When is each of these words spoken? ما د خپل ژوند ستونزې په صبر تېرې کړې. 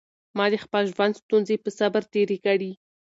ما 0.37 0.45
د 0.53 0.55
خپل 0.65 0.83
ژوند 0.93 1.19
ستونزې 1.21 1.55
په 1.63 1.69
صبر 1.79 2.03
تېرې 2.13 2.37
کړې. 2.45 2.71